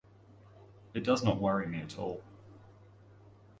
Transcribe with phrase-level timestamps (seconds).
[0.95, 2.23] It does not worry me at all.